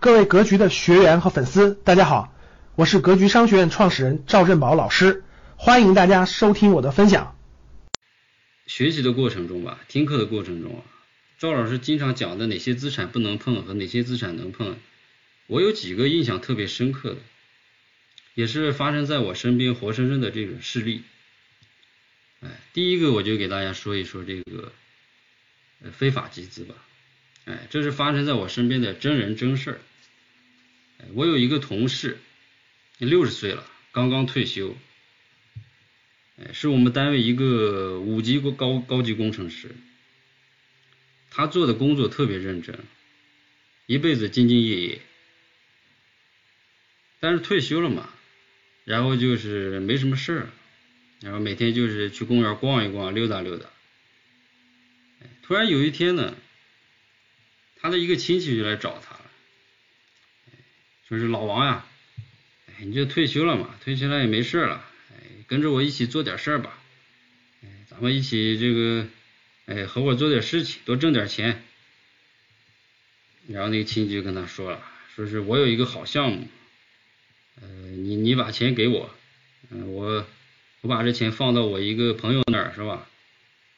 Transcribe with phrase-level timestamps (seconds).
[0.00, 2.34] 各位格局的学员和粉丝，大家好，
[2.74, 5.24] 我是格局商学院创始人赵振宝老师，
[5.56, 7.36] 欢迎大家收听我的分享。
[8.66, 10.80] 学习的过程中吧，听课的过程中啊，
[11.38, 14.78] 赵老师经常讲的哪些资产不能碰和哪些资产能碰，
[15.46, 17.18] 我有几个印象特别深刻的，
[18.34, 21.02] 也是发生在我身边活生生的这种事例。
[22.40, 24.72] 哎，第一个我就给大家说一说这个
[25.92, 26.74] 非法集资吧，
[27.44, 29.80] 哎，这是发生在我身边的真人真事儿。
[31.14, 32.18] 我有一个同事，
[32.98, 34.76] 六十岁了，刚刚退休，
[36.52, 39.74] 是我们单位一个五级高高级工程师。
[41.30, 42.78] 他做的工作特别认真，
[43.86, 45.00] 一辈子兢兢业业。
[47.20, 48.08] 但是退休了嘛，
[48.84, 50.50] 然后就是没什么事儿，
[51.20, 53.68] 然后每天就是去公园逛一逛、溜达溜达。
[55.42, 56.34] 突然有一天呢，
[57.76, 59.19] 他的一个亲戚就来找他。
[61.10, 61.84] 说是老王呀，
[62.68, 65.16] 哎，你就退休了嘛，退休了也没事了，哎，
[65.48, 66.78] 跟着我一起做点事儿吧，
[67.64, 69.08] 哎，咱们一起这个，
[69.66, 71.64] 哎，合伙做点事情，多挣点钱。
[73.48, 74.80] 然后那个亲戚就跟他说了，
[75.16, 76.46] 说是我有一个好项目，
[77.60, 79.10] 呃，你你把钱给我，
[79.68, 80.24] 嗯，我
[80.82, 83.08] 我把这钱放到我一个朋友那儿，是吧？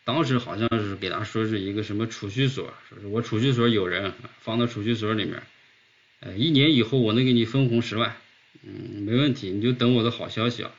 [0.05, 5.43] 当时好像是给他说是一个什么储蓄所，说是我储蓄所有人，放到储蓄所里面。
[6.25, 8.17] 呃，一年以后我能给你分红十万，
[8.63, 10.73] 嗯，没问题，你就等我的好消息啊。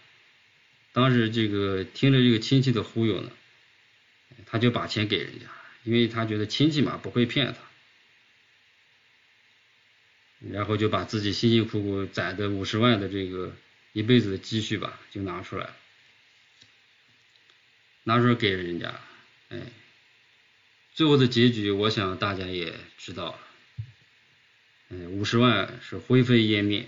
[0.94, 3.30] 当时这个听着这个亲戚的忽悠呢，
[4.46, 5.48] 他就把钱给人家，
[5.84, 7.60] 因为他觉得亲戚嘛不会骗他，
[10.50, 13.54] 然后就把自己辛辛苦苦攒的五十万的这个
[13.92, 15.76] 一辈子的积蓄吧，就拿出来了，
[18.04, 18.98] 拿出来给人家，
[19.50, 19.60] 哎，
[20.94, 23.40] 最后的结局我想大家也知道了。
[25.24, 26.86] 五十万是灰飞烟灭，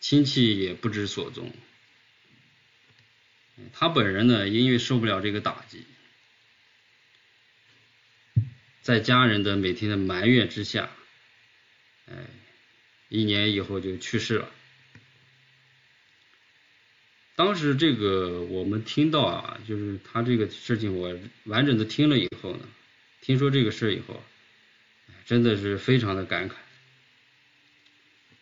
[0.00, 1.52] 亲戚也不知所踪。
[3.74, 5.84] 他本人呢，因为受不了这个打击，
[8.80, 10.88] 在家人的每天的埋怨之下，
[12.06, 12.14] 哎，
[13.10, 14.48] 一年以后就去世了。
[17.36, 21.14] 当时这个我们听到啊，就是他这个事情，我
[21.44, 22.66] 完整的听了以后呢，
[23.20, 24.24] 听说这个事以后，
[25.26, 26.54] 真的是非常的感慨。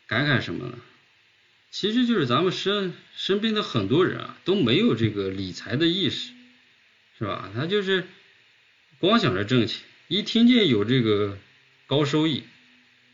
[0.09, 0.79] 感慨什么呢？
[1.71, 6.33] 其实就是咱们身身边的很多人啊，都没有这个理财的意识，
[7.19, 7.53] 是吧？
[7.55, 8.07] 他就是
[8.99, 11.39] 光想着挣钱，一听见有这个
[11.87, 12.45] 高收益，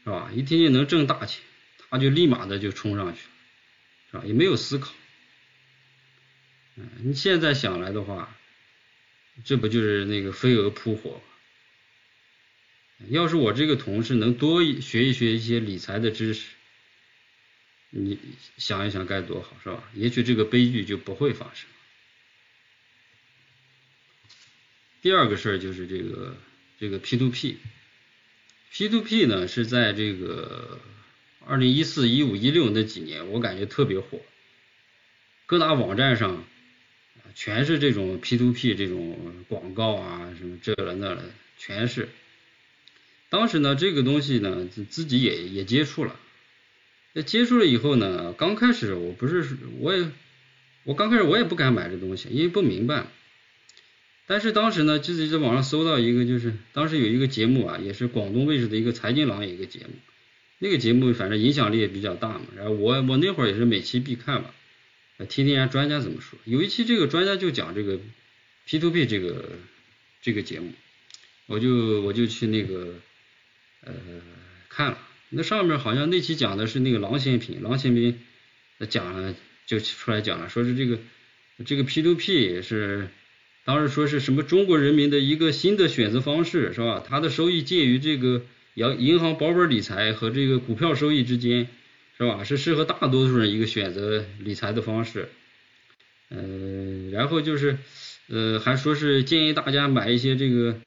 [0.05, 0.31] 是吧？
[0.33, 1.43] 一听见能挣大钱，
[1.91, 3.23] 他就立马的就冲上去，
[4.13, 4.23] 是吧？
[4.25, 4.95] 也没有思考。
[6.77, 8.37] 嗯，你现在想来的话，
[9.45, 11.21] 这不就是那个飞蛾扑火？
[13.09, 16.47] 要是我这个同事能多学一学一些理财的知识。
[17.97, 18.19] 你
[18.57, 19.85] 想一想该多好，是吧？
[19.95, 21.69] 也许这个悲剧就不会发生。
[25.01, 26.37] 第二个事儿就是这个
[26.81, 30.81] 这个 P to P，P to P 呢是在这个
[31.47, 34.21] 二零一四、一五、一六那几年，我感觉特别火，
[35.47, 36.45] 各大网站上
[37.37, 41.23] 全是这种 P to P 这种广告啊，什么这了那了，
[41.59, 42.09] 全是。
[43.29, 46.19] 当时呢，这个东西呢，自己也也接触了。
[47.17, 48.35] 那接触了以后呢？
[48.37, 50.11] 刚开始我不是，我也，
[50.83, 53.07] 我刚开始我也不敢买这东西，因为不明白。
[54.27, 59.93] 但是当时呢，就是在网上搜到一个，就是当时有一个节目啊，也是广东卫视的一个财经郎一个节目，
[60.59, 62.47] 那个节目反正影响力也比较大嘛。
[62.57, 64.51] 然后我我那会儿也是每期必看嘛，
[65.29, 66.37] 听听人家专家怎么说。
[66.45, 68.01] 有一期这个专家就讲这个
[68.67, 69.53] P to P 这个
[70.21, 70.73] 这个节目，
[71.47, 72.97] 我就我就去那个
[73.83, 73.93] 呃
[74.69, 74.99] 看了。
[75.35, 78.19] 那上面好像那期讲的是那个郎咸平，郎咸平
[78.89, 79.35] 讲了
[79.67, 80.99] 就出来讲了，说是这个
[81.65, 83.09] 这个 P to P 是
[83.65, 87.05] 当时说是什么中国人民的一个新的选择方式，是吧？
[87.07, 88.43] 它的收益介于这个
[88.75, 91.69] 银银行保本理财和这个股票收益之间，
[92.19, 92.45] 是吧？
[92.45, 95.29] 是适合大多数人一个选择理财的方式。
[96.31, 97.79] 嗯，然后就是
[98.29, 100.81] 呃还说是建议大家买一些这个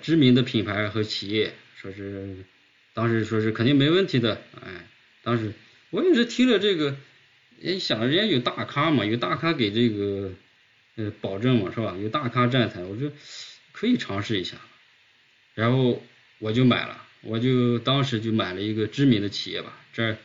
[0.00, 2.36] 知名的品牌和企业，说是。
[2.94, 4.86] 当时说是肯定没问题的，哎，
[5.22, 5.52] 当时
[5.90, 6.96] 我也是听了这个，
[7.58, 10.32] 也想人家有大咖嘛，有大咖给这个
[10.96, 11.96] 呃保证嘛，是吧？
[12.02, 13.10] 有大咖站台，我说
[13.72, 14.58] 可以尝试一下，
[15.54, 16.02] 然后
[16.38, 20.18] 我就买了，我就当时就买了一个知名的企业吧，这儿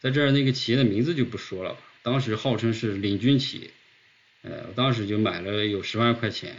[0.00, 3.70] 在这儿那个企业的名字就不说了吧，当时号称是领军企业，
[4.42, 6.56] 呃，我当时就买了有十万块钱，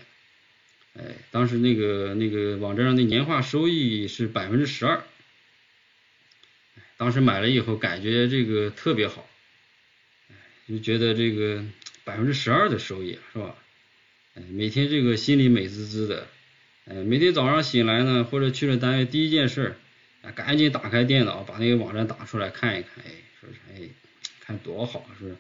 [0.96, 5.04] 哎，当时那个那个网站上的年化收益是百分之十二。
[7.02, 9.28] 当时买了以后感觉这个特别好，
[10.70, 11.66] 就觉得这个
[12.04, 13.56] 百分之十二的收益是吧？
[14.52, 16.28] 每天这个心里美滋滋的，
[16.86, 19.78] 哎，每天早上醒来呢，或者去了单位第一件事，
[20.22, 23.10] 啊，赶紧打开电脑，把那个网站打出来看一看，哎，
[23.40, 23.90] 说是哎，
[24.42, 25.36] 看多好，是不是？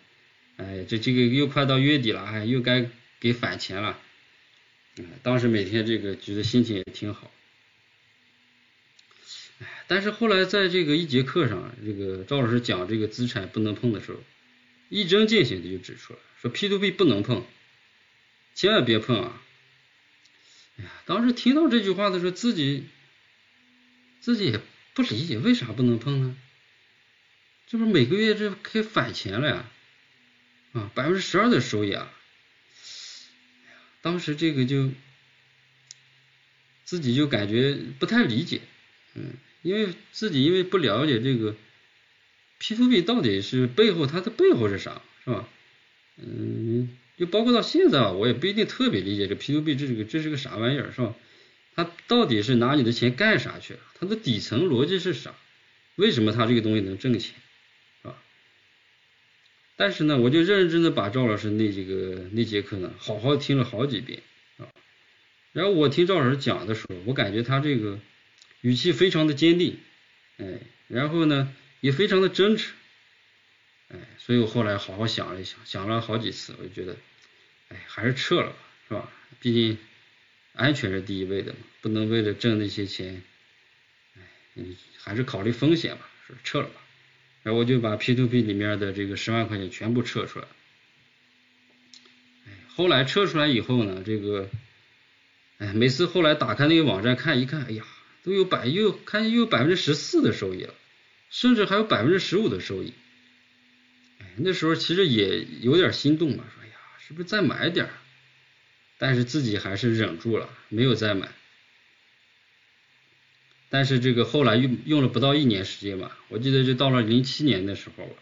[0.57, 3.99] 哎，这这个又快到月底了，哎，又该给返钱了，
[4.97, 7.29] 嗯当时每天这个觉得心情也挺好。
[9.91, 14.23] 但是后来在这个一节课上，这个赵老师讲这个资产不能碰的时候，
[14.87, 17.45] 一针见血的就指出了，说 P to P 不能碰，
[18.55, 19.41] 千万别碰啊！
[20.77, 22.85] 哎呀，当时听到这句话的时候，自己
[24.21, 24.61] 自己也
[24.93, 26.37] 不理解为啥不能碰呢？
[27.67, 29.69] 这不是每个月这可以返钱了呀？
[30.71, 32.09] 啊，百分之十二的收益啊！
[34.01, 34.89] 当时这个就
[36.85, 38.61] 自己就感觉不太理解，
[39.15, 39.33] 嗯。
[39.61, 41.55] 因为自己因为不了解这个
[42.57, 45.47] P to P 到底是背后它的背后是啥，是吧？
[46.17, 51.15] 嗯，就包括到现在啊，我也不一定特别理解这 P to P 这是个这是个啥玩意儿，是吧？
[51.75, 53.79] 它到底是拿你的钱干啥去了？
[53.99, 55.35] 它的底层逻辑是啥？
[55.95, 57.35] 为什么它这个东西能挣钱，
[58.01, 58.17] 是吧？
[59.75, 64.21] 但是呢，我就认认真真把赵老师那几个那节课呢，好好听了好几遍
[64.57, 64.65] 啊。
[65.53, 67.99] 然后我听赵老师讲的时候，我感觉他这个。
[68.61, 69.79] 语气非常的坚定，
[70.37, 72.73] 哎，然后呢也非常的真诚，
[73.89, 76.95] 哎，所以我后来好好想了一想，想了好几次，我就觉得，
[77.69, 78.55] 哎，还是撤了吧，
[78.87, 79.11] 是吧？
[79.39, 79.79] 毕竟
[80.53, 83.23] 安全是第一位的嘛，不能为了挣那些钱，
[84.15, 84.21] 哎，
[84.53, 86.81] 你还是考虑风险吧，是撤了吧。
[87.41, 90.45] 然后我就把 P to P 里面的这个十万块钱全部撤出来，
[92.45, 94.47] 哎，后来撤出来以后呢，这个，
[95.57, 97.83] 哎，每次后来打开那个网站看一看，哎呀。
[98.23, 100.73] 都有百又看又有百分之十四的收益了，
[101.29, 102.93] 甚至还有百分之十五的收益。
[104.19, 107.89] 哎，那时候其实也有点心动嘛，说哎呀，是不是再买点？
[108.97, 111.31] 但是自己还是忍住了，没有再买。
[113.69, 118.13] 但是这个后来用用了不到一年时间吧，我记得就到了零七年的时候吧，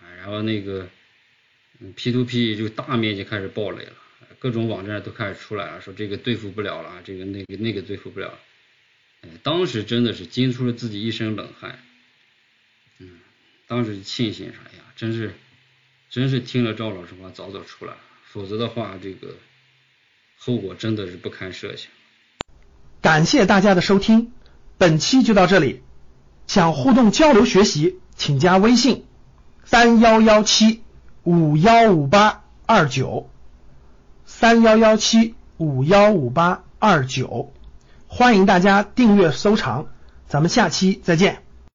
[0.00, 0.88] 啊，然后那个
[1.96, 3.92] P to P 就大面积开始暴雷了，
[4.38, 8.38] 各种网站都开始出来了，说这个对付不了了，这个那个那个对付不了。
[9.22, 11.78] 哎，当时真的是惊出了自己一身冷汗，
[12.98, 13.18] 嗯，
[13.66, 14.84] 当时庆幸啥呀？
[14.94, 15.34] 真是，
[16.08, 17.98] 真是听了赵老师话早早出来了，
[18.30, 19.36] 否则的话，这个
[20.36, 21.90] 后果真的是不堪设想。
[23.00, 24.32] 感谢大家的收听，
[24.76, 25.82] 本期就到这里。
[26.46, 29.04] 想互动交流学习，请加微信
[29.64, 30.82] 三幺幺七
[31.22, 33.30] 五幺五八二九
[34.24, 37.52] 三幺幺七五幺五八二九。
[38.10, 39.86] 欢迎大家订阅收藏，
[40.26, 41.42] 咱们下期再见。